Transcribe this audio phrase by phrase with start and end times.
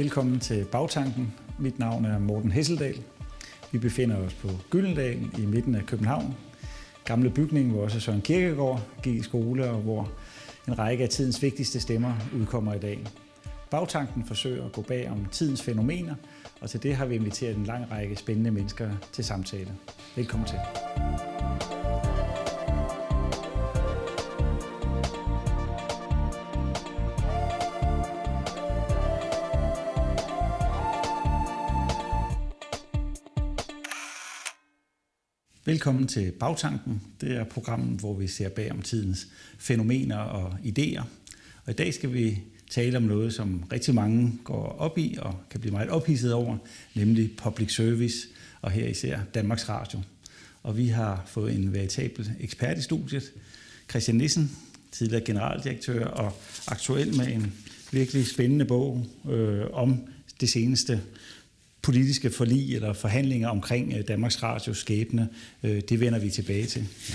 [0.00, 1.34] Velkommen til Bagtanken.
[1.58, 3.02] Mit navn er Morten Hesseldal.
[3.72, 6.34] Vi befinder os på Gyldendal i midten af København.
[7.04, 10.10] Gamle bygning, hvor også Søren Kirkegaard gik i skole, og hvor
[10.68, 13.06] en række af tidens vigtigste stemmer udkommer i dag.
[13.70, 16.14] Bagtanken forsøger at gå bag om tidens fænomener,
[16.60, 19.72] og til det har vi inviteret en lang række spændende mennesker til samtale.
[20.16, 20.58] Velkommen til.
[35.80, 37.02] Velkommen til Bagtanken.
[37.20, 41.02] Det er programmet, hvor vi ser bag om tidens fænomener og idéer.
[41.64, 45.40] Og i dag skal vi tale om noget, som rigtig mange går op i og
[45.50, 46.56] kan blive meget ophidset over,
[46.94, 48.16] nemlig public service,
[48.62, 50.00] og her især Danmarks Radio.
[50.62, 53.32] Og vi har fået en veritabel ekspert i studiet,
[53.90, 54.56] Christian Nissen,
[54.92, 56.32] tidligere generaldirektør og
[56.66, 57.52] aktuel med en
[57.92, 59.98] virkelig spændende bog øh, om
[60.40, 61.00] det seneste
[61.82, 65.28] politiske forlig eller forhandlinger omkring øh, Danmarks Radios skæbne.
[65.62, 66.86] Øh, det vender vi tilbage til.
[67.10, 67.14] Ja.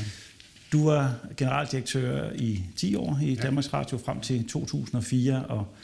[0.71, 3.36] Du var generaldirektør i 10 år i.
[3.36, 5.75] Danmarks Radio frem til 2004, og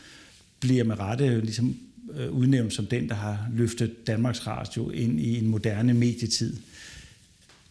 [0.59, 1.77] bliver med rette ligesom
[2.13, 6.57] øh, udnævnt som den, der har løftet Danmarks Radio ind i en moderne medietid.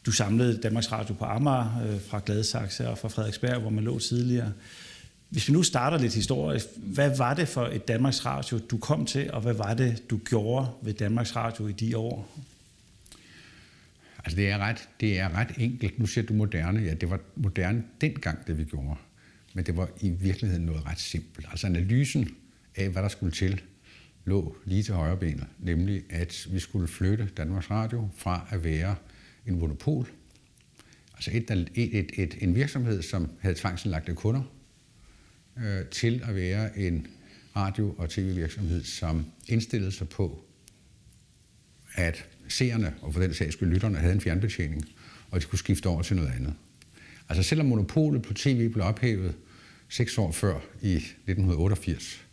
[0.07, 4.53] Du samlede Danmarks Radio på Amager fra Gladsaxe og fra Frederiksberg, hvor man lå tidligere.
[5.31, 9.07] Hvis vi nu starter lidt historisk, hvad var det for et Danmarks Radio, du kom
[9.07, 12.39] til, og hvad var det, du gjorde ved Danmarks Radio i de år?
[14.25, 15.99] Altså det er ret, det er ret enkelt.
[15.99, 16.81] Nu siger du moderne.
[16.81, 18.97] Ja, det var moderne dengang, det vi gjorde.
[19.55, 21.47] Men det var i virkeligheden noget ret simpelt.
[21.51, 22.29] Altså analysen
[22.77, 23.61] af, hvad der skulle til,
[24.25, 25.47] lå lige til højre benet.
[25.59, 28.97] Nemlig, at vi skulle flytte Danmarks Radio fra at være
[29.47, 30.09] en monopol,
[31.15, 34.43] altså et, et, et, et, en virksomhed, som havde tvangsenlagte kunder,
[35.59, 37.07] øh, til at være en
[37.57, 40.45] radio- og tv-virksomhed, som indstillede sig på,
[41.95, 44.85] at seerne, og for den sags skyld lytterne, havde en fjernbetjening,
[45.31, 46.55] og de kunne skifte over til noget andet.
[47.29, 49.35] Altså selvom monopolet på tv blev ophævet
[49.89, 52.25] seks år før i 1988,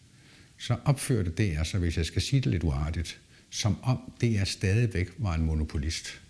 [0.58, 3.20] så opførte DR sig, hvis jeg skal sige det lidt uartigt,
[3.50, 6.22] som om DR stadigvæk var en monopolist.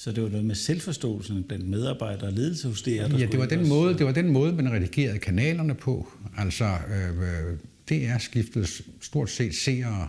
[0.00, 2.90] Så det var noget med selvforståelsen blandt medarbejdere og ledelse hos DR?
[2.90, 6.08] Ja, det var, den måde, det var den måde, man redigerede kanalerne på.
[6.38, 8.66] Altså, øh, DR skiftede
[9.00, 10.08] stort set seere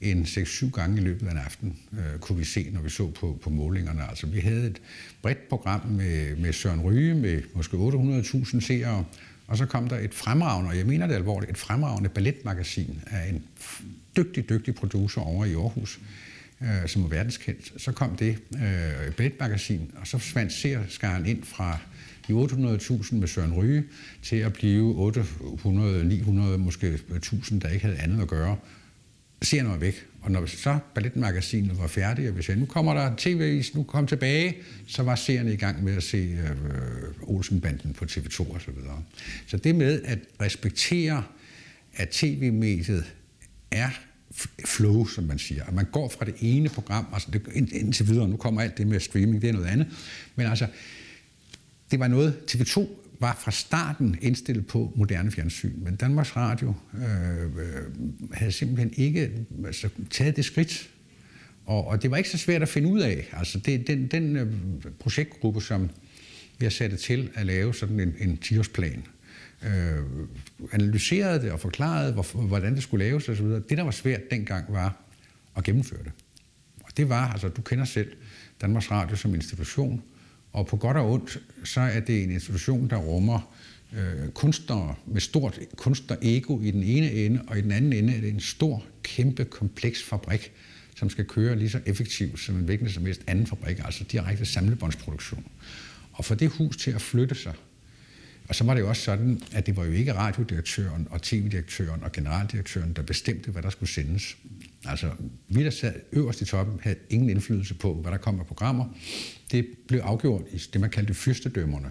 [0.00, 3.10] en 6-7 gange i løbet af en aften, øh, kunne vi se, når vi så
[3.10, 4.08] på, på målingerne.
[4.08, 4.80] Altså, vi havde et
[5.22, 9.04] bredt program med, med Søren Ryge, med måske 800.000 seere,
[9.46, 13.28] og så kom der et fremragende, og jeg mener det alvorligt, et fremragende balletmagasin af
[13.28, 13.42] en
[14.16, 16.00] dygtig, dygtig producer over i Aarhus,
[16.64, 17.72] øh, som var verdenskendt.
[17.82, 21.78] Så kom det øh, balletmagasin, og så forsvandt seerskaren ind fra
[22.28, 23.84] de 800.000 med Søren Ryge
[24.22, 28.56] til at blive 800, 900, måske 1000, der ikke havde andet at gøre.
[29.42, 30.06] Seerne var væk.
[30.22, 34.06] Og når så balletmagasinet var færdigt, og vi sagde, nu kommer der tv, nu kom
[34.06, 34.56] tilbage,
[34.86, 36.48] så var seerne i gang med at se øh,
[37.22, 39.02] Olsenbanden på TV2 og så videre.
[39.46, 41.24] Så det med at respektere,
[41.94, 43.04] at tv-mediet
[43.70, 43.90] er
[44.64, 45.64] flow, som man siger.
[45.64, 48.86] At man går fra det ene program, altså det, indtil videre, nu kommer alt det
[48.86, 49.86] med streaming, det er noget andet.
[50.36, 50.66] Men altså,
[51.90, 52.88] det var noget, TV2
[53.20, 57.82] var fra starten indstillet på moderne fjernsyn, men Danmarks Radio øh, øh,
[58.32, 59.30] havde simpelthen ikke
[59.66, 60.90] altså, taget det skridt.
[61.66, 63.28] Og, og det var ikke så svært at finde ud af.
[63.32, 64.52] Altså, det, den, den øh,
[64.98, 65.90] projektgruppe, som
[66.60, 69.00] jeg satte til at lave sådan en, en 10-årsplan,
[69.64, 70.02] øh,
[70.72, 73.46] analyserede det og forklarede, hvor, hvordan det skulle laves osv.
[73.46, 74.96] Det, der var svært dengang, var
[75.56, 76.12] at gennemføre det.
[76.84, 78.12] Og det var, altså du kender selv
[78.60, 80.02] Danmarks Radio som institution,
[80.52, 83.54] og på godt og ondt, så er det en institution, der rummer
[83.92, 88.20] øh, kunstnere med stort kunstnerego i den ene ende, og i den anden ende er
[88.20, 90.52] det en stor, kæmpe, kompleks fabrik,
[90.96, 94.44] som skal køre lige så effektivt som en hvilken som helst anden fabrik, altså direkte
[94.44, 95.44] samlebåndsproduktion.
[96.12, 97.54] Og for det hus til at flytte sig,
[98.48, 102.02] og så var det jo også sådan, at det var jo ikke radiodirektøren og tv-direktøren
[102.02, 104.36] og generaldirektøren, der bestemte, hvad der skulle sendes.
[104.84, 105.10] Altså,
[105.48, 108.98] vi der sad øverst i toppen, havde ingen indflydelse på, hvad der kom af programmer.
[109.52, 111.90] Det blev afgjort i det, man kaldte fyrstedømmerne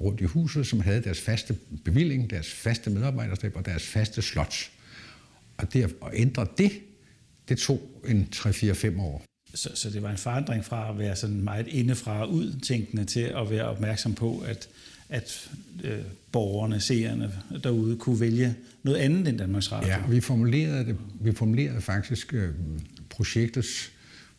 [0.00, 4.70] rundt i huset, som havde deres faste bevilling, deres faste medarbejderstab og deres faste slots.
[5.56, 6.72] Og det at ændre det,
[7.48, 9.24] det tog en 3-4-5 år.
[9.54, 13.20] Så, så det var en forandring fra at være sådan meget indefra ud tænkende til
[13.20, 14.68] at være opmærksom på, at
[15.10, 15.50] at
[15.84, 15.98] øh,
[16.32, 17.32] borgerne, seerne
[17.64, 19.88] derude kunne vælge noget andet end Danmarks Radio.
[19.88, 22.54] Ja, vi formulerede, det, vi formulerede faktisk øh,
[23.10, 23.92] projektets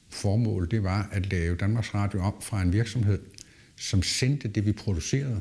[0.09, 3.19] formål, det var at lave Danmarks Radio om fra en virksomhed,
[3.75, 5.39] som sendte det, vi producerede,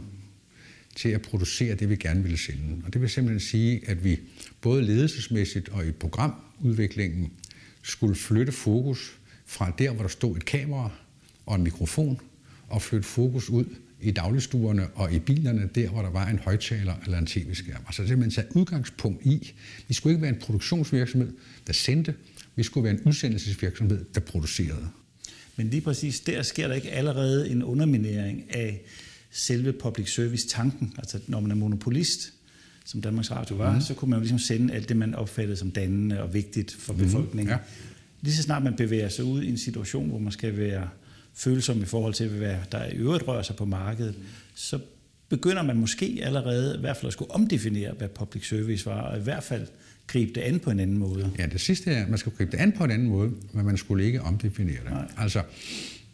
[0.96, 2.82] til at producere det, vi gerne ville sende.
[2.86, 4.20] Og det vil simpelthen sige, at vi
[4.60, 7.32] både ledelsesmæssigt og i programudviklingen
[7.82, 10.90] skulle flytte fokus fra der, hvor der stod et kamera
[11.46, 12.20] og en mikrofon,
[12.68, 13.64] og flytte fokus ud
[14.02, 17.82] i dagligstuerne og i bilerne, der hvor der var en højtaler eller en tv-skærm.
[17.86, 19.52] Altså simpelthen tage udgangspunkt i,
[19.88, 21.32] vi skulle ikke være en produktionsvirksomhed,
[21.66, 22.14] der sendte,
[22.56, 24.88] vi skulle være en udsendelsesvirksomhed, der producerede.
[25.56, 28.80] Men lige præcis der sker der ikke allerede en underminering af
[29.30, 30.94] selve public service-tanken.
[30.98, 32.32] Altså når man er monopolist,
[32.84, 33.80] som Danmarks Radio var, mm.
[33.80, 36.92] så kunne man jo ligesom sende alt det, man opfattede som dannende og vigtigt for
[36.92, 37.02] mhm.
[37.02, 37.46] befolkningen.
[37.46, 37.50] Mm.
[37.50, 37.58] Ja.
[38.20, 40.88] Lige så snart man bevæger sig ud i en situation, hvor man skal være
[41.40, 44.14] følsom i forhold til, hvad der i øvrigt rører sig på markedet,
[44.54, 44.78] så
[45.28, 49.18] begynder man måske allerede i hvert fald at skulle omdefinere, hvad public service var, og
[49.18, 49.66] i hvert fald
[50.06, 51.32] gribe det an på en anden måde.
[51.38, 53.66] Ja, det sidste er, at man skal gribe det an på en anden måde, men
[53.66, 54.90] man skulle ikke omdefinere det.
[54.90, 55.10] Nej.
[55.16, 55.42] Altså,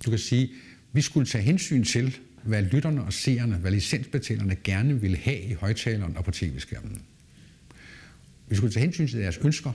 [0.04, 0.50] du kan sige,
[0.92, 5.52] vi skulle tage hensyn til, hvad lytterne og seerne, hvad licensbetalerne gerne ville have i
[5.52, 7.02] højtaleren og på tv-skærmen.
[8.48, 9.72] Vi skulle tage hensyn til deres ønsker.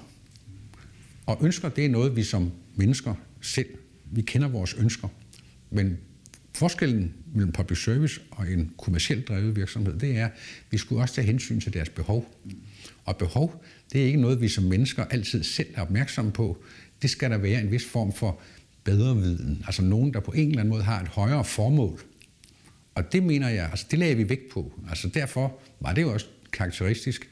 [1.26, 3.68] Og ønsker, det er noget, vi som mennesker selv,
[4.12, 5.08] vi kender vores ønsker.
[5.72, 5.98] Men
[6.54, 10.32] forskellen mellem public service og en kommercielt drevet virksomhed, det er, at
[10.70, 12.36] vi skulle også tage hensyn til deres behov.
[13.06, 13.64] Og behov,
[13.94, 16.64] det er ikke noget, vi som mennesker altid selv er opmærksomme på.
[17.02, 18.40] Det skal der være en vis form for
[18.84, 19.64] bedre viden.
[19.66, 22.02] Altså nogen, der på en eller anden måde har et højere formål.
[22.96, 24.74] Og det mener jeg, altså det lagde vi vægt på.
[24.90, 27.30] Altså derfor var det jo også karakteristisk,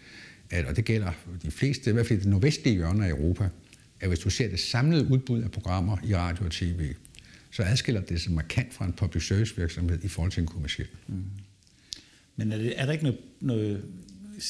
[0.49, 1.11] at, og det gælder
[1.43, 3.49] de fleste, i hvert fald det nordvestlige hjørne af Europa,
[3.99, 6.93] at hvis du ser det samlede udbud af programmer i radio og tv,
[7.51, 10.87] så adskiller det sig markant fra en public service virksomhed i forhold til en kommersiel.
[11.07, 11.23] Mm.
[12.35, 13.83] Men er, det, er der ikke noget, noget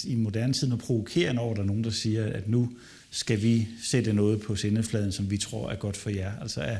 [0.03, 2.71] i moderne tid noget provokerende over, der er nogen, der siger, at nu
[3.09, 6.31] skal vi sætte noget på sendefladen, som vi tror er godt for jer?
[6.41, 6.77] Altså er,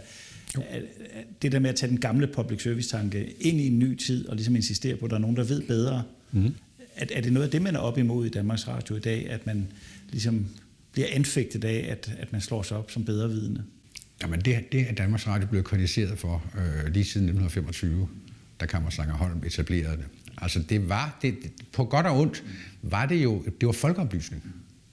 [0.55, 0.81] er,
[1.11, 4.27] er det der med at tage den gamle public service-tanke ind i en ny tid,
[4.27, 6.55] og ligesom insistere på, at der er nogen, der ved bedre, mm.
[6.95, 9.29] er, er det noget af det, man er op imod i Danmarks Radio i dag,
[9.29, 9.67] at man
[10.11, 10.45] ligesom
[10.91, 13.63] bliver anfægtet af, at, at man slår sig op som bedre vidne?
[14.21, 18.09] Jamen det, det er Danmarks Radio blevet kritiseret for øh, lige siden 1925,
[18.59, 20.05] da Kammerslanger Holm etablerede det.
[20.37, 21.35] Altså det var, det,
[21.73, 22.43] på godt og ondt,
[22.81, 24.43] var det jo, det var folkeoplysning.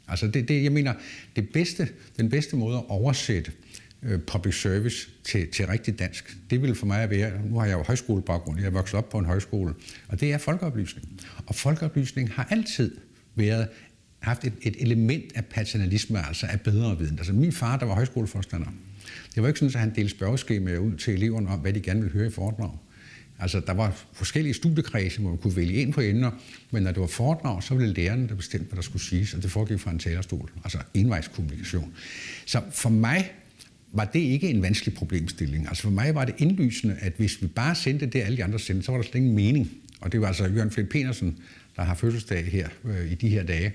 [0.09, 0.95] Altså det, det, jeg mener,
[1.37, 3.53] det bedste, den bedste måde at oversætte
[4.03, 7.79] øh, public service til, til rigtig dansk, det ville for mig være, nu har jeg
[7.79, 9.75] jo højskolebaggrund, jeg er vokset op på en højskole,
[10.09, 11.21] og det er folkeoplysning.
[11.47, 12.97] Og folkeoplysning har altid
[13.35, 13.69] været
[14.19, 17.19] haft et, et element af paternalisme, altså af bedre viden.
[17.19, 18.67] Altså min far, der var højskoleforstander,
[19.35, 22.01] det var ikke sådan, at han delte spørgeskemaer ud til eleverne om, hvad de gerne
[22.01, 22.71] ville høre i foredrag.
[23.39, 26.31] Altså, der var forskellige studiekredse, hvor man kunne vælge ind på emner,
[26.71, 29.43] men når det var foredrag, så ville lærerne, der bestemte, hvad der skulle siges, og
[29.43, 31.95] det foregik fra en talerstol, altså envejskommunikation.
[32.47, 33.31] Så for mig
[33.93, 35.69] var det ikke en vanskelig problemstilling.
[35.69, 38.59] Altså for mig var det indlysende, at hvis vi bare sendte det, alle de andre
[38.59, 39.71] sendte, så var der slet ingen mening.
[40.01, 41.39] Og det var altså Jørgen Feldt Petersen,
[41.77, 43.73] der har fødselsdag her øh, i de her dage,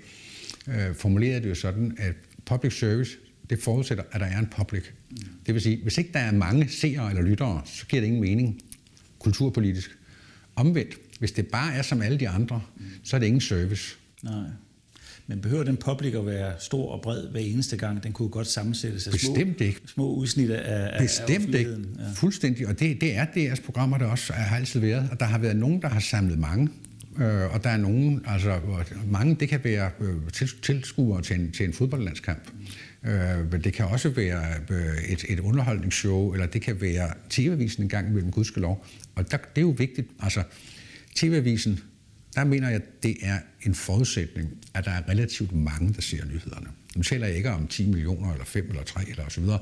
[0.68, 3.18] øh, formulerede det jo sådan, at public service,
[3.52, 4.84] det forudsætter, at der er en public.
[5.46, 8.22] Det vil sige, hvis ikke der er mange seere eller lyttere, så giver det ingen
[8.22, 8.62] mening
[9.20, 9.98] kulturpolitisk.
[10.56, 12.62] Omvendt, hvis det bare er som alle de andre,
[13.04, 13.96] så er det ingen service.
[14.24, 14.44] Nej.
[15.28, 18.04] Men behøver den public at være stor og bred hver eneste gang?
[18.04, 19.82] Den kunne godt sammensættes af Bestemt små, ikke.
[19.86, 21.72] små udsnit af Bestemt af ikke.
[21.72, 22.04] Ja.
[22.16, 22.68] Fuldstændig.
[22.68, 25.10] Og det, det er DR's programmer, der også har altid været.
[25.12, 26.70] Og der har været nogen, der har samlet mange.
[27.18, 28.60] Øh, og der er nogen, altså
[29.08, 30.16] mange, det kan være øh,
[30.62, 32.44] tilskuere til en, til en fodboldlandskamp.
[33.04, 37.84] Øh, men det kan også være øh, et, et underholdningsshow, eller det kan være TV-avisen
[37.84, 38.86] en gang imellem, gudskelov.
[39.16, 40.08] Og der, det er jo vigtigt.
[40.20, 40.44] Altså,
[41.16, 41.80] TV-avisen,
[42.36, 46.26] der mener jeg, at det er en forudsætning, at der er relativt mange, der ser
[46.26, 46.68] nyhederne.
[46.96, 49.60] Nu taler jeg ikke om 10 millioner, eller 5 eller 3, eller så videre.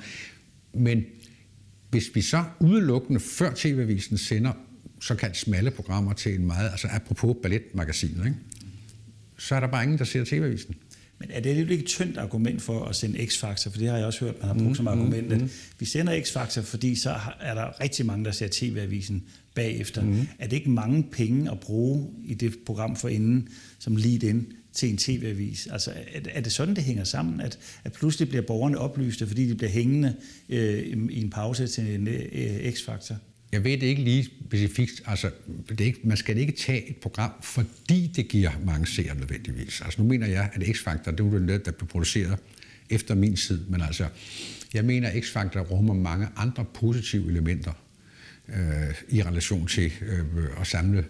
[0.73, 1.05] Men
[1.89, 4.53] hvis vi så udelukkende før TV-avisen sender
[5.01, 8.37] såkaldt smalle programmer til en meget, altså apropos balletmagasinet, ikke?
[9.37, 10.75] så er der bare ingen, der ser TV-avisen.
[11.19, 13.69] Men er det lidt ikke et tyndt argument for at sende X-Factor?
[13.69, 15.29] For det har jeg også hørt, man har brugt mm, som argument.
[15.29, 15.49] Mm, mm.
[15.79, 19.23] Vi sender X-Factor, fordi så er der rigtig mange, der ser TV-avisen
[19.55, 20.01] bagefter.
[20.01, 20.27] Mm.
[20.39, 23.47] Er det ikke mange penge at bruge i det program for inden,
[23.79, 25.67] som lead ind til en tv-avis?
[25.67, 29.49] Altså, er, er det sådan, det hænger sammen, at, at pludselig bliver borgerne oplyste, fordi
[29.49, 30.15] de bliver hængende
[30.49, 33.15] øh, i en pause til en øh, X-Factor?
[33.51, 35.01] Jeg ved det ikke lige specifikt.
[35.05, 35.31] Altså,
[35.69, 39.81] det er ikke, man skal ikke tage et program, fordi det giver mange seere nødvendigvis.
[39.81, 42.37] Altså, nu mener jeg, at X-Factor, det er noget, der bliver produceret
[42.89, 44.07] efter min tid, men altså,
[44.73, 47.73] jeg mener, at X-Factor rummer mange andre positive elementer
[48.49, 51.05] øh, i relation til øh, at samle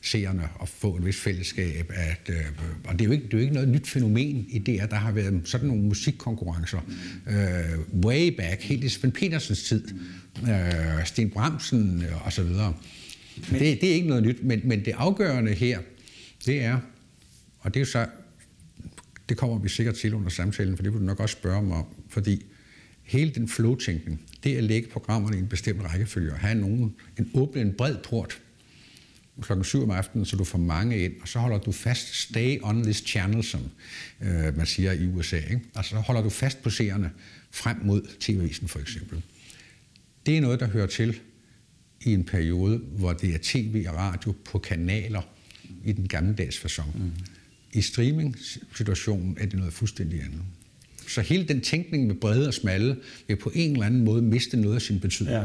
[0.00, 1.92] seerne og få et vis fællesskab.
[1.94, 2.44] At, øh,
[2.84, 4.90] og det er, jo ikke, det er jo ikke noget nyt fænomen i det, at
[4.90, 6.80] der har været sådan nogle musikkonkurrencer
[7.26, 9.88] øh, way back, helt i Svend Petersens tid,
[10.42, 12.74] øh, Sten Bramsen øh, og så videre.
[13.50, 15.78] Men, det, det er ikke noget nyt, men, men det afgørende her,
[16.46, 16.78] det er,
[17.58, 18.06] og det er så,
[19.28, 21.76] det kommer vi sikkert til under samtalen, for det vil du nok også spørge mig
[21.76, 22.44] om, fordi
[23.02, 27.30] hele den flow-tænkning, det at lægge programmerne i en bestemt rækkefølge og have nogen, en
[27.34, 28.40] åbne en bred port
[29.42, 32.58] klokken 7 om aftenen, så du får mange ind, og så holder du fast, stay
[32.62, 33.60] on this channel, som
[34.20, 35.36] øh, man siger i USA.
[35.36, 35.60] Ikke?
[35.74, 37.10] Altså så holder du fast på seerne
[37.50, 39.22] frem mod TV-avisen for eksempel.
[40.26, 41.20] Det er noget, der hører til
[42.00, 45.22] i en periode, hvor det er tv og radio på kanaler
[45.84, 47.02] i den gammeldags fasong.
[47.02, 47.12] Mm.
[47.72, 50.42] I streaming-situationen er det noget fuldstændig andet.
[51.08, 52.96] Så hele den tænkning med brede og smalle
[53.28, 55.36] vil på en eller anden måde miste noget af sin betydning.
[55.36, 55.44] Ja.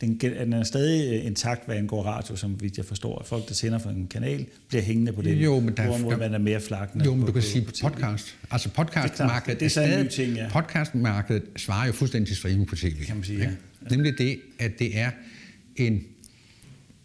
[0.00, 3.24] Den, den er stadig øh, intakt, hvad angår radio, som vidt jeg forstår.
[3.26, 5.36] Folk, der sender fra en kanal, bliver hængende på det.
[5.36, 7.04] Jo, men der, hvor man er mere flakkende.
[7.04, 8.36] Jo, men på, du kan på, sige på podcast.
[8.50, 10.48] Altså podcastmarkedet det er, er, er stadig, ting, ja.
[10.50, 13.04] podcastmarkedet svarer jo fuldstændig til streaming på tv.
[13.04, 13.44] Kan man sige, ja.
[13.44, 13.50] ja.
[13.90, 15.10] Nemlig det, at det er
[15.76, 16.04] en,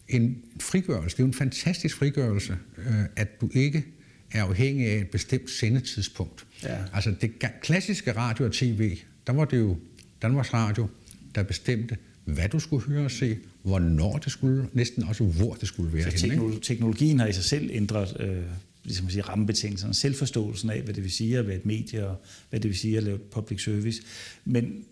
[0.08, 1.18] en frigørelse.
[1.18, 3.86] Det er jo en fantastisk frigørelse, øh, at du ikke
[4.32, 6.46] er afhængig af et bestemt sendetidspunkt.
[6.64, 6.78] Ja.
[6.94, 8.98] Altså det klassiske radio og tv,
[9.28, 9.78] der var det jo
[10.22, 10.88] Danmarks Radio,
[11.36, 15.68] der bestemte, hvad du skulle høre og se, hvornår det skulle, næsten også hvor det
[15.68, 16.12] skulle være.
[16.12, 18.38] Så teknologi, teknologien har i sig selv ændret øh,
[18.84, 22.60] ligesom sige, rammebetingelserne, selvforståelsen af, hvad det vil sige at være et medie, og hvad
[22.60, 24.02] det vil sige at lave public service.
[24.46, 24.84] Men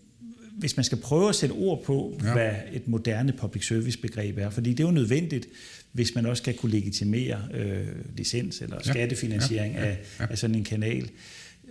[0.58, 2.32] hvis man skal prøve at sætte ord på, ja.
[2.32, 5.46] hvad et moderne public service begreb er, fordi det er jo nødvendigt,
[5.92, 7.86] hvis man også skal kunne legitimere øh,
[8.16, 9.74] licens eller skattefinansiering.
[9.74, 9.80] Ja.
[9.80, 9.88] Ja.
[9.88, 9.96] Ja.
[10.18, 11.10] Af, af sådan en kanal,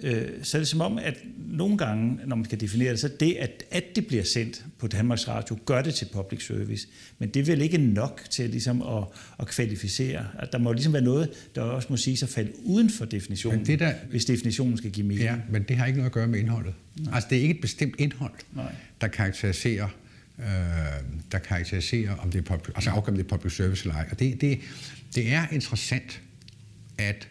[0.01, 3.09] øh, så er det som om, at nogle gange, når man kan definere det, så
[3.19, 6.87] det, at, at det bliver sendt på Danmarks Radio, gør det til public service.
[7.19, 9.03] Men det er vel ikke nok til ligesom at,
[9.39, 10.27] at kvalificere.
[10.39, 13.65] At der må ligesom være noget, der også må sige sig falde uden for definitionen,
[13.65, 15.23] det der, hvis definitionen skal give mening.
[15.23, 16.73] Ja, men det har ikke noget at gøre med indholdet.
[16.95, 17.15] Nej.
[17.15, 18.75] Altså, det er ikke et bestemt indhold, Nej.
[19.01, 19.87] der karakteriserer
[20.39, 20.45] øh,
[21.31, 24.07] der karakteriserer, om det er public, altså afgør, om det er public service eller ej.
[24.11, 24.59] Og det, det,
[25.15, 26.21] det er interessant,
[26.97, 27.27] at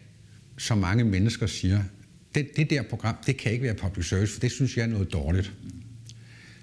[0.57, 1.83] så mange mennesker siger,
[2.35, 4.87] det, det der program, det kan ikke være public service, for det synes jeg er
[4.87, 5.53] noget dårligt.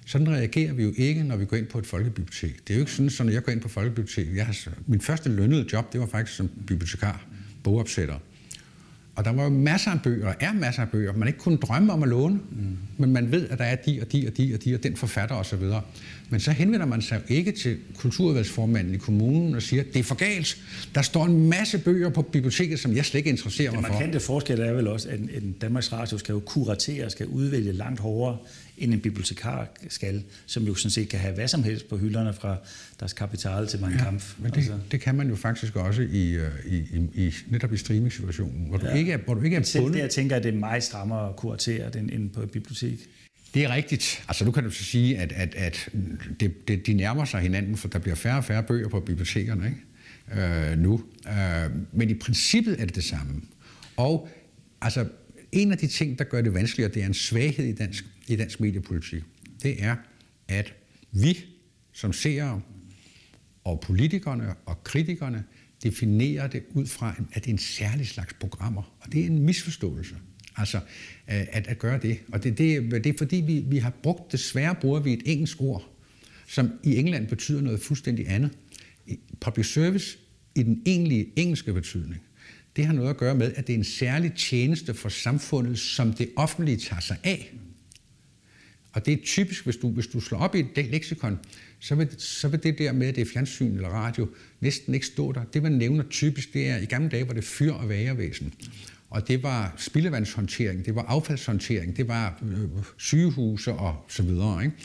[0.07, 2.69] Sådan reagerer vi jo ikke, når vi går ind på et folkebibliotek.
[2.69, 5.01] Det er jo ikke sådan, at når jeg går ind på folkebiblioteket, jeg har, min
[5.01, 7.27] første lønnede job, det var faktisk som bibliotekar,
[7.63, 8.19] bogopsætter.
[9.21, 11.57] Og der var jo masser af bøger, og er masser af bøger, man ikke kunne
[11.57, 12.77] drømme om at låne, mm.
[12.99, 14.97] men man ved, at der er de og de og de og de og den
[14.97, 15.63] forfatter osv.
[16.31, 20.03] Men så henvender man sig jo ikke til kulturudvalgsformanden i kommunen og siger, det er
[20.03, 20.57] for galt.
[20.95, 23.87] Der står en masse bøger på biblioteket, som jeg slet ikke interesserer mig for.
[23.87, 27.73] Det markante forskel er vel også, at en Danmarks Radio skal jo kuratere, skal udvælge
[27.73, 28.37] langt hårdere
[28.81, 32.33] end en bibliotekar skal, som jo sådan set kan have hvad som helst på hylderne
[32.33, 32.57] fra
[33.01, 34.35] deres kapital til Kampf.
[34.39, 34.79] Ja, men det, altså.
[34.91, 38.81] det kan man jo faktisk også i, øh, i, i, i netop i streaming-situationen, hvor,
[38.83, 38.91] ja.
[38.91, 39.99] du ikke er, hvor du ikke er selv bundet.
[39.99, 42.99] jeg tænker, at det er meget strammere at kuratere end, end på et bibliotek.
[43.55, 44.25] Det er rigtigt.
[44.29, 45.89] Altså nu kan du så sige, at, at, at
[46.41, 49.67] det, det, de nærmer sig hinanden, for der bliver færre og færre bøger på bibliotekerne
[49.67, 49.81] ikke?
[50.43, 51.03] Øh, nu.
[51.29, 53.43] Øh, men i princippet er det det samme.
[53.97, 54.29] Og
[54.81, 55.07] altså,
[55.53, 58.37] en af de ting, der gør det vanskeligere, det er en svaghed i dansk, i
[58.37, 59.23] dansk mediepolitik.
[59.63, 59.97] Det er,
[60.49, 60.75] at
[61.13, 61.39] vi
[61.93, 62.63] som seere
[63.65, 65.45] og politikerne og kritikerne
[65.83, 68.97] definerer det ud fra, at det er en særlig slags programmer.
[69.01, 70.15] Og det er en misforståelse.
[70.57, 72.19] Altså, øh, at, at gøre det.
[72.33, 75.61] Og det, det, det er fordi, vi, vi har brugt, desværre bruger vi et engelsk
[75.61, 75.91] ord,
[76.47, 78.51] som i England betyder noget fuldstændig andet.
[79.41, 80.19] Public service
[80.55, 82.21] i den egentlige engelske betydning,
[82.81, 86.13] det har noget at gøre med, at det er en særlig tjeneste for samfundet, som
[86.13, 87.55] det offentlige tager sig af.
[88.93, 91.39] Og det er typisk, hvis du, hvis du slår op i et leksikon,
[91.81, 94.29] så vil, så vil det der med, at det er fjernsyn eller radio,
[94.61, 95.45] næsten ikke stå der.
[95.45, 98.55] Det, man nævner typisk, det er, i gamle dage var det fyr- og værevæsen.
[99.11, 104.65] Og det var spildevandshåndtering, det var affaldshåndtering, det var øh, sygehuse og så videre.
[104.65, 104.77] Ikke?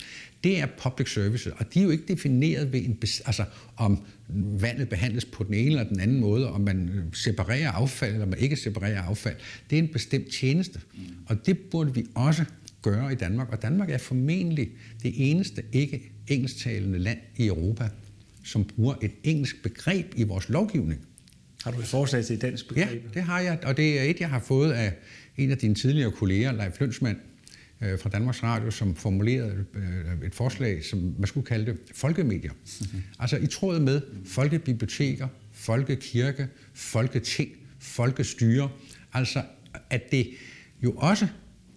[0.44, 3.46] Det er public service, og de er jo ikke defineret ved, en, altså,
[3.78, 4.04] om
[4.60, 8.26] vandet behandles på den ene eller den anden måde, om man øh, separerer affald eller
[8.26, 9.36] man ikke separerer affald.
[9.70, 10.80] Det er en bestemt tjeneste,
[11.26, 12.46] og det burde vi også
[12.82, 13.50] gøre i Danmark.
[13.52, 14.70] Og Danmark er formentlig
[15.04, 17.90] det eneste ikke engelsktalende land i Europa,
[18.44, 21.02] som bruger et engelsk begreb i vores lovgivning.
[21.64, 22.90] Har du et forslag til et dansk begreb?
[22.92, 24.94] Ja, det har jeg, og det er et, jeg har fået af
[25.38, 27.18] en af dine tidligere kolleger, Leif Lønsmand,
[27.82, 32.52] øh, fra Danmarks Radio, som formulerede øh, et forslag, som man skulle kalde det folkemedier.
[32.52, 33.04] Mm-hmm.
[33.20, 38.70] Altså i tråd med folkebiblioteker, folkekirke, folketing, folkestyre.
[39.14, 39.44] Altså
[39.90, 40.30] at det
[40.84, 41.28] jo også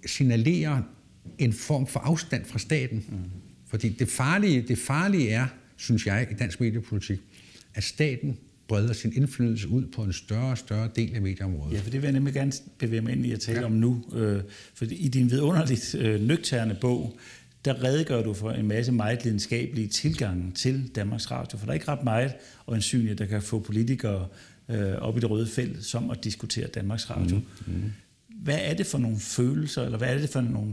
[0.06, 0.82] signalerer
[1.38, 3.04] en form for afstand fra staten.
[3.08, 3.16] Mm.
[3.66, 7.20] Fordi det farlige, det farlige er, synes jeg, i dansk mediepolitik,
[7.74, 8.38] at staten
[8.68, 11.74] breder sin indflydelse ud på en større og større del af medieområdet.
[11.74, 13.64] Ja, for det vil jeg nemlig gerne bevæge mig ind i at tale ja.
[13.64, 14.04] om nu.
[14.14, 14.42] Øh,
[14.74, 17.18] for i din vidunderligt øh, nøgterne bog,
[17.64, 21.58] der redegør du for en masse meget lidenskabelige tilgange til Danmarks Radio.
[21.58, 22.32] For der er ikke ret meget
[22.68, 24.26] en der kan få politikere
[24.68, 27.36] øh, op i det røde felt, som at diskutere Danmarks Radio.
[27.36, 27.72] Mm.
[27.72, 27.92] Mm.
[28.28, 30.72] Hvad er det for nogle følelser, eller hvad er det for nogle...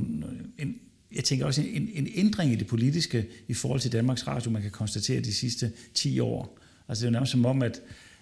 [0.58, 0.76] En,
[1.16, 4.62] jeg tænker også en, en ændring i det politiske i forhold til Danmarks Radio, man
[4.62, 6.60] kan konstatere de sidste 10 år.
[6.88, 7.82] Altså det er jo nærmest som om, at,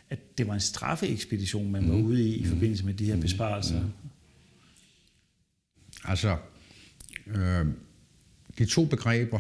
[0.10, 2.06] at det var en straffeekspedition, man var mm.
[2.06, 3.82] ude i i forbindelse med de her besparelser.
[3.82, 3.92] Mm.
[6.04, 6.38] Altså,
[7.28, 7.66] øh,
[8.58, 9.40] de to begreber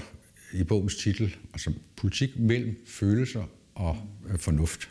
[0.53, 3.43] i bogens titel, altså politik mellem følelser
[3.75, 3.97] og
[4.29, 4.89] øh, fornuft.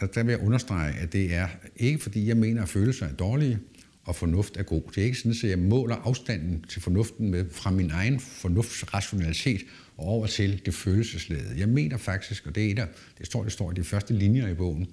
[0.00, 3.12] Der, der vil jeg understrege, at det er ikke fordi, jeg mener, at følelser er
[3.12, 3.58] dårlige,
[4.08, 4.82] og fornuft er god.
[4.94, 9.60] Det er ikke sådan, at jeg måler afstanden til fornuften med fra min egen fornuftsrationalitet
[9.96, 11.58] og over til det følelsesladede.
[11.58, 12.88] Jeg mener faktisk, og det er af,
[13.18, 14.86] det står, det står i de første linjer i bogen,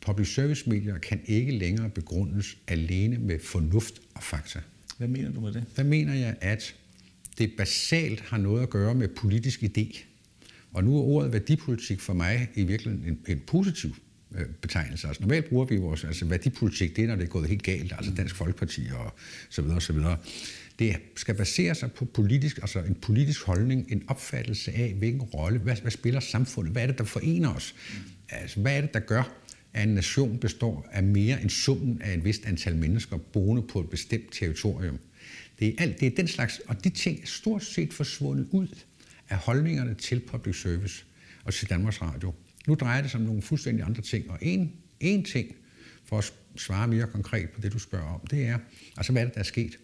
[0.00, 4.60] public service medier kan ikke længere begrundes alene med fornuft og fakta.
[4.98, 5.64] Hvad mener du med det?
[5.76, 6.74] Der mener jeg, at
[7.38, 10.04] det basalt har noget at gøre med politisk idé.
[10.72, 13.94] Og nu er ordet værdipolitik for mig i virkeligheden en, en positiv
[14.38, 15.08] øh, betegnelse.
[15.08, 17.92] Altså normalt bruger vi vores altså værdipolitik, det er, når det er gået helt galt,
[17.96, 19.14] altså Dansk Folkeparti og
[19.50, 20.16] så videre, og så videre.
[20.78, 25.58] Det skal basere sig på politisk, altså en politisk holdning, en opfattelse af, hvilken rolle,
[25.58, 27.74] hvad, hvad spiller samfundet, hvad er det, der forener os?
[28.28, 29.36] Altså, hvad er det, der gør,
[29.72, 33.80] at en nation består af mere end summen af et vist antal mennesker boende på
[33.80, 34.98] et bestemt territorium?
[35.58, 38.68] Det er, alt, det er den slags, og de ting er stort set forsvundet ud
[39.28, 41.04] af holdningerne til public service
[41.44, 42.34] og til Danmarks Radio.
[42.68, 45.54] Nu drejer det sig om nogle fuldstændig andre ting, og en, en ting,
[46.04, 48.58] for at svare mere konkret på det, du spørger om, det er,
[48.96, 49.78] altså hvad er det, der er sket?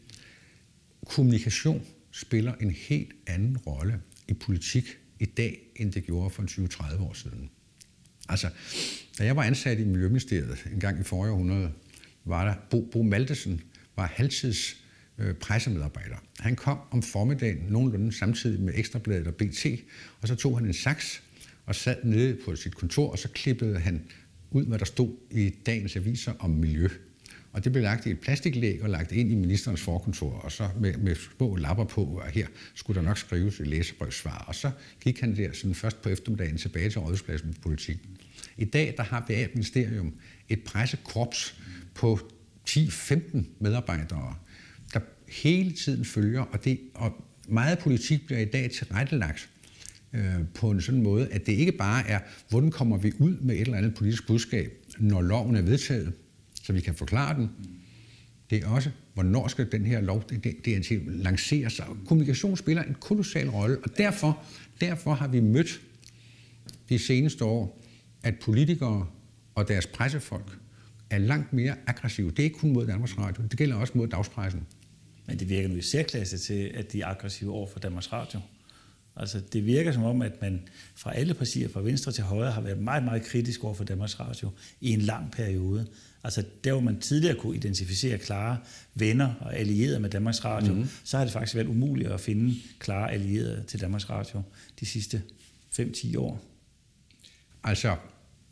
[1.07, 7.03] Kommunikation spiller en helt anden rolle i politik i dag, end det gjorde for 20-30
[7.03, 7.51] år siden.
[8.29, 8.49] Altså,
[9.19, 11.73] da jeg var ansat i Miljøministeriet en gang i forrige århundrede,
[12.25, 13.61] var der Bo, Bo Maltesen,
[13.97, 14.77] var halvtids
[15.19, 16.17] øh, pressemedarbejder.
[16.39, 19.67] Han kom om formiddagen nogenlunde samtidig med Ekstrabladet og BT,
[20.21, 21.23] og så tog han en saks
[21.69, 24.03] og sad nede på sit kontor, og så klippede han
[24.51, 26.89] ud, hvad der stod i dagens aviser om miljø.
[27.53, 30.69] Og det blev lagt i et plastiklæg og lagt ind i ministerens forkontor, og så
[30.81, 34.45] med, med små lapper på, og her skulle der nok skrives et læserbrevsvar.
[34.49, 37.97] Og så gik han der sådan først på eftermiddagen tilbage til rådhuspladsen på politik.
[38.57, 40.15] I dag der har BA Ministerium
[40.49, 41.61] et pressekorps
[41.95, 42.21] på
[42.71, 44.35] 10-15 medarbejdere,
[44.95, 49.51] der hele tiden følger, og, det, og meget politik bliver i dag tilrettelagt
[50.13, 53.55] øh, på en sådan måde, at det ikke bare er, hvordan kommer vi ud med
[53.55, 56.13] et eller andet politisk budskab, når loven er vedtaget,
[56.63, 57.51] så vi kan forklare den.
[58.51, 61.87] Det er også, hvornår skal den her lov, det, det, det lancere sig.
[62.07, 64.43] Kommunikation spiller en kolossal rolle, og derfor,
[64.81, 65.81] derfor har vi mødt
[66.89, 67.83] de seneste år,
[68.23, 69.07] at politikere
[69.55, 70.59] og deres pressefolk
[71.11, 72.31] er langt mere aggressive.
[72.31, 74.67] Det er ikke kun mod Danmarks Radio, det gælder også mod dagspressen.
[75.27, 78.41] Men det virker nu i særklasse til, at de er aggressive over for Danmarks Radio.
[79.19, 80.61] Altså, det virker som om, at man
[80.95, 84.21] fra alle partier, fra venstre til højre, har været meget, meget kritisk over for Danmarks
[84.21, 84.51] Radio
[84.81, 85.87] i en lang periode.
[86.25, 88.59] Altså, der hvor man tidligere kunne identificere klare
[88.95, 90.89] venner og allierede med Danmarks Radio, mm-hmm.
[91.05, 94.43] så har det faktisk været umuligt at finde klare allierede til Danmarks Radio
[94.81, 95.23] de sidste
[95.81, 96.45] 5-10 år.
[97.65, 97.97] Altså,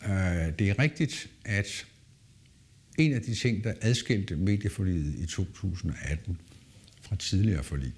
[0.03, 0.11] øh,
[0.59, 1.87] det er rigtigt, at
[2.99, 6.39] en af de ting, der adskilte medieforliget i 2018
[7.03, 7.93] fra tidligere forlig,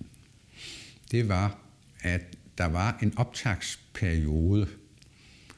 [1.11, 1.59] det var,
[2.00, 4.68] at der var en optagsperiode,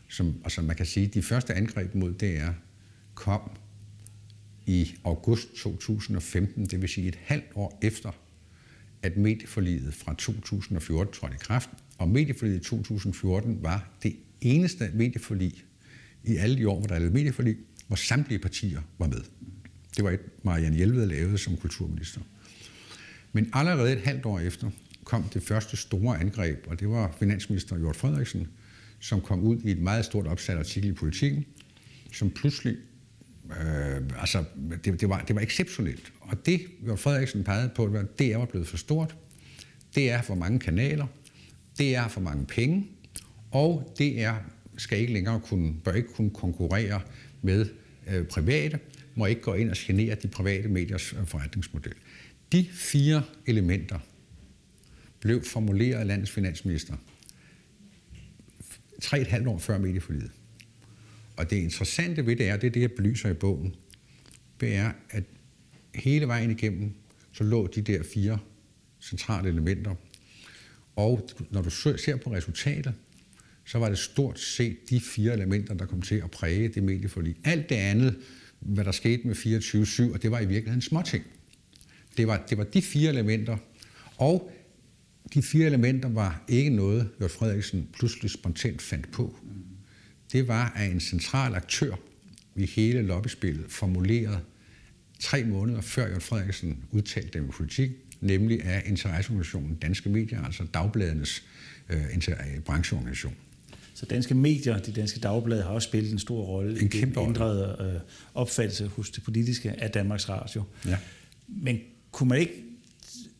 [0.08, 2.50] som altså man kan sige, de første angreb mod DR
[3.14, 3.50] kom
[4.66, 8.10] i august 2015, det vil sige et halvt år efter,
[9.02, 11.70] at medieforliget fra 2014 trådte i kraft.
[11.98, 15.64] Og medieforliget i 2014 var det eneste medieforlig
[16.24, 19.22] i alle de år, hvor der er lavet medieforlig, hvor samtlige partier var med.
[19.96, 22.20] Det var et, Marianne Hjelved lavede som kulturminister.
[23.32, 24.70] Men allerede et halvt år efter
[25.04, 28.48] kom det første store angreb, og det var finansminister Jort Frederiksen,
[29.00, 31.44] som kom ud i et meget stort opsat artikel i Politiken,
[32.12, 32.76] som pludselig
[33.50, 34.44] Øh, altså,
[34.84, 36.12] det, det, var, det var exceptionelt.
[36.20, 39.16] Og det, Jørgen Frederiksen pegede på, var, det er blevet for stort.
[39.94, 41.06] Det er for mange kanaler.
[41.78, 42.86] Det er for mange penge.
[43.50, 44.34] Og det er,
[44.76, 47.00] skal ikke længere kunne, bør ikke kunne konkurrere
[47.42, 47.66] med
[48.10, 48.78] øh, private,
[49.14, 51.94] må ikke gå ind og genere de private mediers øh, forretningsmodel.
[52.52, 53.98] De fire elementer
[55.20, 56.96] blev formuleret af landets finansminister
[59.00, 60.30] tre et halvt år før medieforliget.
[61.36, 63.74] Og det interessante ved det er, det er det, jeg belyser i bogen,
[64.60, 65.24] det er, at
[65.94, 66.92] hele vejen igennem,
[67.32, 68.38] så lå de der fire
[69.00, 69.94] centrale elementer.
[70.96, 72.94] Og når du ser på resultatet,
[73.64, 77.36] så var det stort set de fire elementer, der kom til at præge det medieforlig.
[77.44, 78.18] Alt det andet,
[78.60, 81.24] hvad der skete med 24-7, og det var i virkeligheden småting.
[82.16, 83.56] Det var, det var de fire elementer,
[84.16, 84.52] og
[85.34, 89.36] de fire elementer var ikke noget, Jørgen Frederiksen pludselig spontant fandt på
[90.32, 91.94] det var, at en central aktør
[92.56, 94.40] i hele lobbyspillet formuleret
[95.20, 100.64] tre måneder før Jørgen Frederiksen udtalte dem i politik, nemlig af interesseorganisationen Danske Medier, altså
[100.74, 101.42] dagbladenes
[101.88, 103.34] øh, brancheorganisation.
[103.94, 107.76] Så danske medier, de danske dagblade, har også spillet en stor rolle i den ændrede
[107.80, 108.00] øh,
[108.34, 110.62] opfattelse hos det politiske af Danmarks Radio.
[110.86, 110.96] Ja.
[111.48, 111.80] Men
[112.12, 112.64] kunne man ikke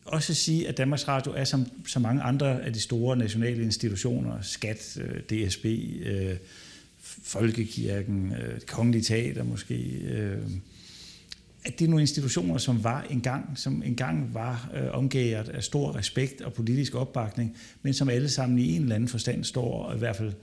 [0.05, 4.41] også sige, at Danmarks Radio er som så mange andre af de store nationale institutioner,
[4.41, 5.65] Skat, øh, DSB,
[6.05, 6.35] øh,
[7.23, 10.37] Folkekirken, øh, Kongelige Teater måske, øh,
[11.63, 15.95] at det er nogle institutioner, som var engang, som engang var øh, omgivet af stor
[15.95, 19.95] respekt og politisk opbakning, men som alle sammen i en eller anden forstand står, og
[19.95, 20.33] i hvert fald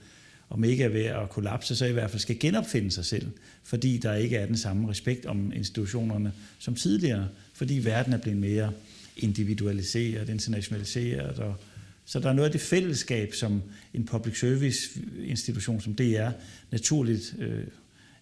[0.50, 3.30] om ikke er ved at kollapse, så i hvert fald skal genopfinde sig selv,
[3.62, 8.38] fordi der ikke er den samme respekt om institutionerne som tidligere, fordi verden er blevet
[8.38, 8.72] mere
[9.18, 11.56] individualiseret, internationaliseret, og
[12.04, 13.62] så der er noget af det fællesskab, som
[13.94, 16.30] en public service institution som DR
[16.70, 17.64] naturligt øh,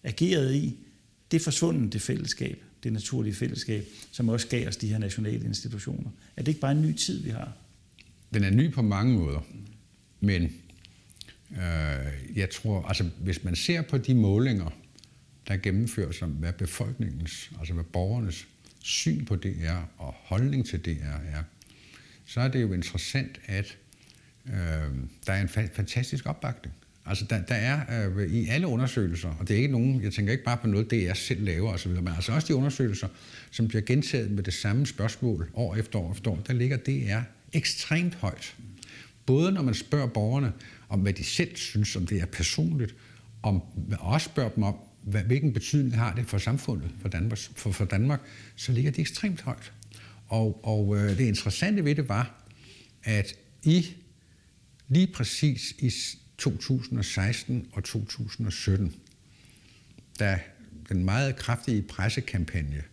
[0.03, 0.77] agerede i,
[1.31, 5.45] det er forsvundet, det fællesskab det naturlige fællesskab, som også gav os de her nationale
[5.45, 6.09] institutioner.
[6.37, 7.53] Er det ikke bare en ny tid, vi har?
[8.33, 9.41] Den er ny på mange måder,
[10.19, 10.43] men
[11.51, 14.69] øh, jeg tror, altså hvis man ser på de målinger,
[15.47, 18.47] der gennemføres om, hvad befolkningens, altså hvad borgernes
[18.87, 21.43] syn på DR og holdning til DR er,
[22.25, 23.77] så er det jo interessant, at
[24.47, 24.53] øh,
[25.27, 26.75] der er en fa- fantastisk opbakning.
[27.05, 30.31] Altså, der, der er øh, i alle undersøgelser, og det er ikke nogen, jeg tænker
[30.31, 33.07] ikke bare på noget, det er selv laver osv., men altså også de undersøgelser,
[33.51, 37.21] som bliver gentaget med det samme spørgsmål år efter år efter år, der ligger DR
[37.53, 38.55] ekstremt højt.
[39.25, 40.53] Både når man spørger borgerne
[40.89, 42.95] om, hvad de selv synes, om det er personligt,
[43.43, 43.61] om,
[43.99, 44.75] og også spørger dem om,
[45.07, 48.21] hvad, hvilken betydning har det for samfundet, for Danmark, for, for Danmark
[48.55, 49.73] så ligger det ekstremt højt.
[50.27, 52.43] Og, og øh, det interessante ved det var,
[53.03, 53.95] at i
[54.87, 55.91] lige præcis i
[56.37, 58.95] 2016 og 2017,
[60.19, 60.39] da
[60.89, 62.83] den meget kraftige pressekampagne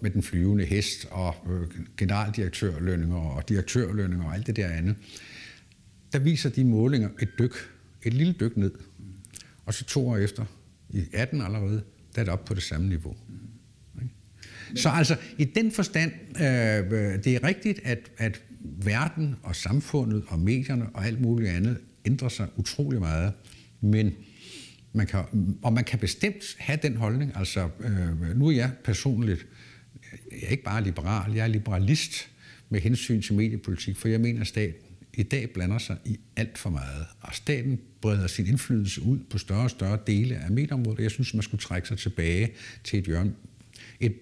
[0.00, 4.96] med den flyvende hest og øh, generaldirektørlønninger og direktørlønninger og alt det der andet,
[6.12, 7.70] der viser de målinger et dyk,
[8.02, 8.72] et lille dyk ned.
[9.66, 10.44] Og så to år efter,
[10.92, 11.82] i 18 allerede,
[12.14, 13.16] der er det op på det samme niveau.
[14.74, 20.24] Så altså, i den forstand, øh, øh, det er rigtigt, at, at verden og samfundet
[20.28, 23.32] og medierne og alt muligt andet ændrer sig utrolig meget,
[23.80, 24.12] men
[24.92, 25.24] man kan,
[25.62, 27.32] og man kan bestemt have den holdning.
[27.36, 29.46] Altså, øh, nu er jeg personligt,
[30.30, 32.30] jeg er ikke bare liberal, jeg er liberalist
[32.68, 36.58] med hensyn til mediepolitik, for jeg mener, at staten i dag blander sig i alt
[36.58, 37.06] for meget.
[37.20, 41.02] Og staten breder sin indflydelse ud på større og større dele af medieområdet.
[41.02, 42.52] Jeg synes, man skulle trække sig tilbage
[42.84, 43.32] til et hjørne.
[44.00, 44.14] Et,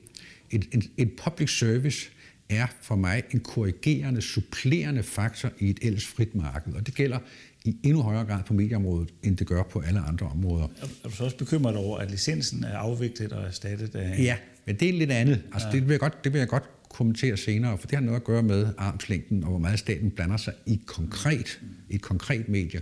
[0.51, 2.11] et, et, et public service
[2.49, 6.73] er for mig en korrigerende, supplerende faktor i et ellers frit marked.
[6.73, 7.19] Og det gælder
[7.65, 10.69] i endnu højere grad på medieområdet, end det gør på alle andre områder.
[11.05, 14.19] Er du så også bekymret over, at licensen er afviklet og erstattet af...
[14.19, 15.43] Ja, men det er lidt andet.
[15.53, 15.75] Altså, ja.
[15.75, 18.25] det, vil jeg godt, det vil jeg godt kommentere senere, for det har noget at
[18.25, 22.81] gøre med armslængden og hvor meget staten blander sig i konkret, i et konkret medie.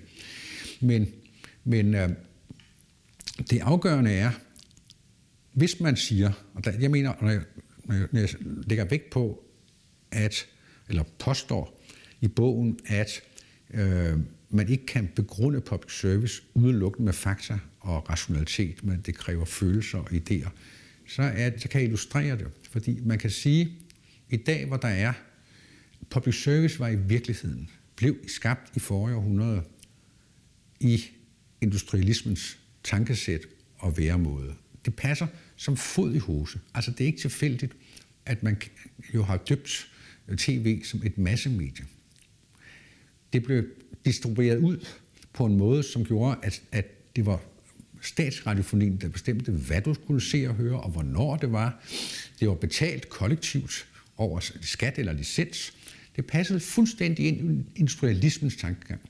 [0.80, 1.08] Men,
[1.64, 2.08] men øh,
[3.50, 4.30] det afgørende er,
[5.52, 7.42] hvis man siger, og der, jeg mener, når jeg,
[7.86, 9.44] når jeg lægger vægt på,
[10.10, 10.46] at,
[10.88, 11.82] eller påstår
[12.20, 13.20] i bogen, at
[13.74, 14.18] øh,
[14.50, 19.98] man ikke kan begrunde public service udelukkende med fakta og rationalitet, men det kræver følelser
[19.98, 20.48] og idéer,
[21.08, 22.46] så, er, så kan jeg illustrere det.
[22.70, 23.72] Fordi man kan sige,
[24.30, 25.12] i dag, hvor der er,
[26.10, 29.62] public service var i virkeligheden, blev skabt i forrige århundrede
[30.80, 31.04] i
[31.60, 33.40] industrialismens tankesæt
[33.78, 34.54] og væremåde.
[34.84, 36.60] Det passer som fod i hose.
[36.74, 37.76] Altså det er ikke tilfældigt,
[38.26, 38.56] at man
[39.14, 39.90] jo har døbt
[40.36, 41.84] tv som et massemedie.
[43.32, 43.64] Det blev
[44.04, 44.86] distribueret ud
[45.32, 47.40] på en måde, som gjorde, at, at det var
[48.00, 51.82] statsradiofonien, der bestemte, hvad du skulle se og høre, og hvornår det var.
[52.40, 53.88] Det var betalt kollektivt
[54.18, 55.72] over skat eller licens.
[56.16, 59.00] Det passede fuldstændig ind i industrialismens tankegang.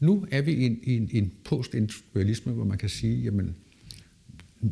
[0.00, 3.56] Nu er vi i en, i en, en postindustrialisme, hvor man kan sige, jamen,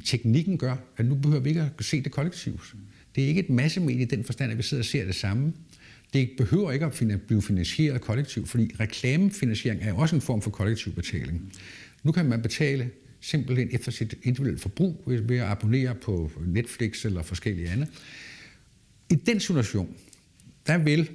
[0.05, 2.75] teknikken gør, at nu behøver vi ikke at se det kollektivt.
[3.15, 5.53] Det er ikke et massemedie i den forstand, at vi sidder og ser det samme.
[6.13, 10.93] Det behøver ikke at blive finansieret kollektivt, fordi reklamefinansiering er også en form for kollektiv
[10.93, 11.53] betaling.
[12.03, 17.23] Nu kan man betale simpelthen efter sit individuelle forbrug ved at abonnere på Netflix eller
[17.23, 17.87] forskellige andre.
[19.11, 19.95] I den situation,
[20.67, 21.11] der vil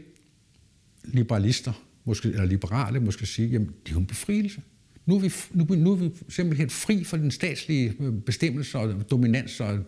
[1.04, 4.62] liberalister, måske, eller liberale måske sige, jamen det er jo en befrielse.
[5.06, 9.12] Nu er, vi, nu, nu er vi simpelthen fri for den statslige øh, bestemmelse og
[9.12, 9.80] dominans, og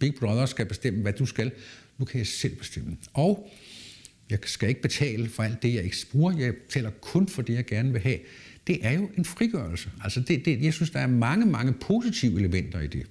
[0.00, 1.52] Big Brother skal bestemme, hvad du skal.
[1.98, 2.96] Nu kan jeg selv bestemme.
[3.12, 3.50] Og
[4.30, 6.38] jeg skal ikke betale for alt det, jeg ikke bruger.
[6.38, 8.18] Jeg betaler kun for det, jeg gerne vil have.
[8.66, 9.90] Det er jo en frigørelse.
[10.04, 13.06] Altså det, det, jeg synes, der er mange, mange positive elementer i det.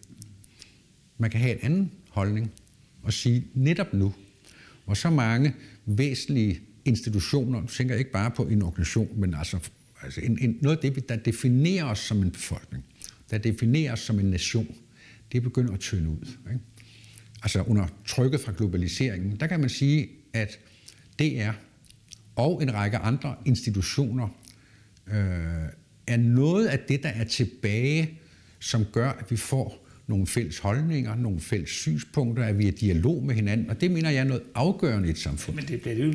[1.17, 2.51] Man kan have en anden holdning
[3.09, 4.13] at sige netop nu,
[4.85, 9.59] hvor så mange væsentlige institutioner, du tænker ikke bare på en organisation, men altså,
[10.01, 12.85] altså en, en, noget af det, der definerer os som en befolkning,
[13.31, 14.75] der definerer os som en nation,
[15.31, 16.37] det begynder at tynde ud.
[16.51, 16.59] Ikke?
[17.43, 20.59] Altså under trykket fra globaliseringen, der kan man sige, at
[21.19, 21.51] DR
[22.35, 24.27] og en række andre institutioner
[25.07, 25.15] øh,
[26.07, 28.19] er noget af det, der er tilbage,
[28.59, 32.75] som gør, at vi får nogle fælles holdninger, nogle fælles synspunkter, at vi er i
[32.75, 35.55] dialog med hinanden, og det mener jeg er noget afgørende i et samfund.
[35.55, 36.13] Men det bliver jo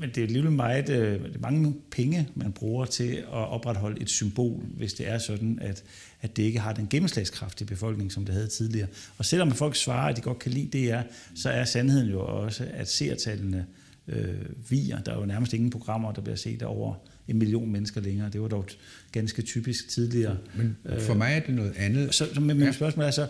[0.00, 4.02] men det er alligevel meget, øh, det er mange penge, man bruger til at opretholde
[4.02, 5.84] et symbol, hvis det er sådan, at,
[6.20, 8.88] at det ikke har den gennemslagskraft i befolkningen, som det havde tidligere.
[9.18, 11.02] Og selvom folk svarer, at de godt kan lide det, er,
[11.34, 13.66] så er sandheden jo også, at seertallene
[14.08, 15.00] øh, viger.
[15.00, 16.94] Der er jo nærmest ingen programmer, der bliver set over
[17.28, 18.30] en million mennesker længere.
[18.30, 18.66] Det var dog
[19.12, 20.36] ganske typisk tidligere.
[20.56, 22.14] Men for mig er det noget andet.
[22.14, 22.72] Så, så mit ja.
[22.72, 23.26] spørgsmål er så,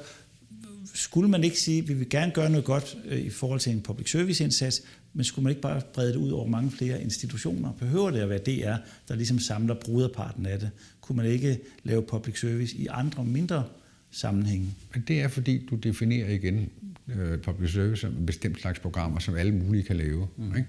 [0.95, 3.73] skulle man ikke sige, at vi vil gerne gøre noget godt øh, i forhold til
[3.73, 7.03] en public service indsats, men skulle man ikke bare brede det ud over mange flere
[7.03, 7.73] institutioner?
[7.73, 8.77] Behøver det at være DR,
[9.09, 10.71] der ligesom samler bruderparten af det?
[11.01, 13.65] Kunne man ikke lave public service i andre mindre
[14.11, 14.75] sammenhænge?
[14.95, 16.71] Men det er fordi, du definerer igen
[17.07, 20.29] uh, public service som en bestemt slags programmer, som alle mulige kan lave.
[20.37, 20.57] Mm.
[20.57, 20.69] Ikke?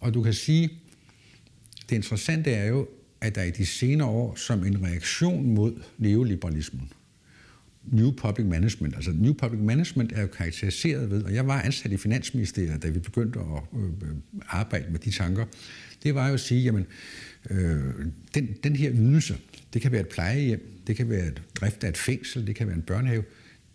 [0.00, 0.70] Og du kan sige,
[1.90, 2.88] det interessante er jo,
[3.22, 6.92] at der i de senere år, som en reaktion mod neoliberalismen,
[7.84, 8.94] New Public Management.
[8.94, 12.88] Altså New Public Management er jo karakteriseret ved, og jeg var ansat i Finansministeriet, da
[12.88, 14.08] vi begyndte at øh,
[14.48, 15.44] arbejde med de tanker,
[16.02, 16.86] det var jo at sige, jamen,
[17.50, 17.80] øh,
[18.34, 19.38] den, den her ydelse,
[19.74, 22.66] det kan være et plejehjem, det kan være et drift af et fængsel, det kan
[22.66, 23.24] være en børnehave,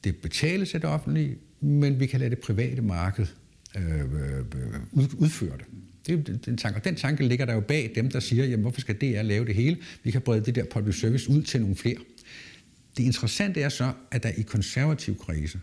[0.03, 3.25] det betales af det offentlige, men vi kan lade det private marked
[3.77, 4.39] øh, øh,
[4.95, 5.65] øh udføre det.
[6.07, 6.79] Det er den tanke.
[6.79, 9.45] Og den tanke ligger der jo bag dem, der siger, jamen hvorfor skal DR lave
[9.45, 9.77] det hele?
[10.03, 11.97] Vi kan brede det der public service ud til nogle flere.
[12.97, 15.59] Det interessante er så, at der i konservativ krise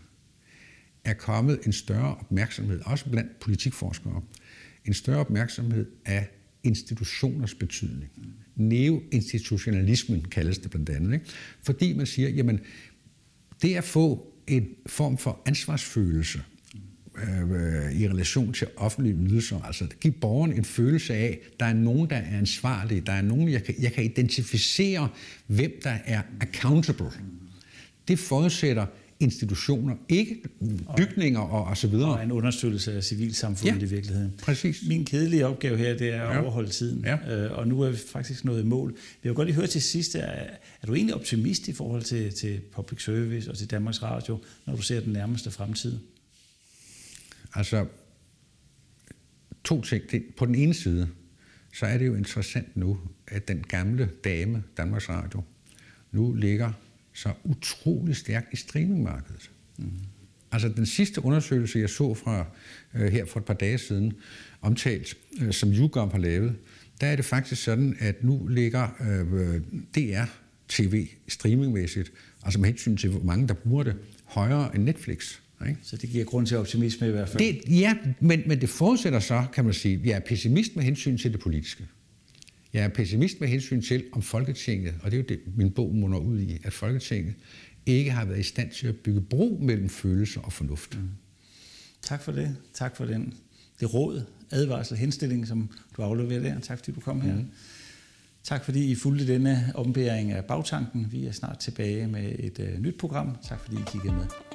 [1.03, 4.21] er kommet en større opmærksomhed, også blandt politikforskere,
[4.85, 6.27] en større opmærksomhed af
[6.63, 8.11] institutioners betydning.
[8.55, 11.13] Neo-institutionalismen kaldes det blandt andet.
[11.13, 11.25] Ikke?
[11.63, 12.59] Fordi man siger, jamen,
[13.61, 16.43] det at få en form for ansvarsfølelse
[17.17, 22.09] øh, i relation til offentlige ydelser, altså give borgeren en følelse af, der er nogen,
[22.09, 25.09] der er ansvarlige, der er nogen, jeg kan, jeg kan identificere,
[25.47, 27.11] hvem der er accountable.
[28.07, 28.85] Det forudsætter
[29.19, 30.41] institutioner, ikke
[30.97, 32.09] bygninger og, og så videre.
[32.09, 34.33] Og en understøttelse af civilsamfundet ja, i virkeligheden.
[34.43, 34.83] præcis.
[34.87, 36.41] Min kedelige opgave her, det er at ja.
[36.41, 37.05] overholde tiden.
[37.05, 37.45] Ja.
[37.45, 38.95] Øh, og nu er vi faktisk nået i mål.
[39.23, 40.19] Jeg vil godt lige høre til sidst, er,
[40.81, 44.75] er du egentlig optimist i forhold til, til public service og til Danmarks Radio, når
[44.75, 45.97] du ser den nærmeste fremtid?
[47.55, 47.85] Altså,
[49.63, 50.03] to ting.
[50.37, 51.09] På den ene side,
[51.73, 55.43] så er det jo interessant nu, at den gamle dame, Danmarks Radio,
[56.11, 56.71] nu ligger
[57.13, 59.51] så utrolig stærkt i streamingmarkedet.
[59.77, 59.91] Mm.
[60.51, 62.45] Altså den sidste undersøgelse, jeg så fra
[62.93, 64.13] øh, her for et par dage siden,
[64.61, 66.55] omtalt, øh, som YouGov har lavet,
[67.01, 69.61] der er det faktisk sådan, at nu ligger øh,
[69.95, 70.25] DR
[70.67, 72.11] TV streamingmæssigt,
[72.43, 75.39] altså med hensyn til, hvor mange der bruger det, højere end Netflix.
[75.67, 75.79] Ikke?
[75.83, 77.39] Så det giver grund til optimisme i hvert fald.
[77.43, 81.17] Det, ja, men, men det forudsætter så, kan man sige, jeg er pessimist med hensyn
[81.17, 81.87] til det politiske.
[82.73, 85.95] Jeg er pessimist med hensyn til, om Folketinget, og det er jo det, min bog
[85.95, 87.33] munder ud i, at Folketinget
[87.85, 90.97] ikke har været i stand til at bygge bro mellem følelser og fornuft.
[90.97, 91.09] Mm.
[92.01, 92.55] Tak for det.
[92.73, 93.33] Tak for den,
[93.79, 96.59] det råd, advarsel, henstilling, som du afleverer der.
[96.59, 97.35] Tak fordi du kom her.
[97.35, 97.45] Mm.
[98.43, 101.07] Tak fordi I fulgte denne ombæring af bagtanken.
[101.11, 103.37] Vi er snart tilbage med et uh, nyt program.
[103.43, 104.54] Tak fordi I kiggede med.